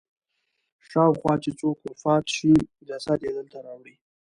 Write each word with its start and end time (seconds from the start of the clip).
شاوخوا 0.89 1.33
چې 1.43 1.51
څوک 1.59 1.77
وفات 1.87 2.25
شي 2.35 2.53
جسد 2.87 3.19
یې 3.25 3.31
دلته 3.37 3.57
راوړي. 3.65 3.95